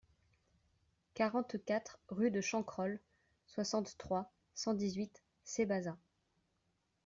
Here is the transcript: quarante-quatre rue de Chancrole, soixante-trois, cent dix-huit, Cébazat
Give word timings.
quarante-quatre 1.13 1.99
rue 2.07 2.31
de 2.31 2.41
Chancrole, 2.41 2.99
soixante-trois, 3.45 4.31
cent 4.55 4.73
dix-huit, 4.73 5.21
Cébazat 5.43 5.95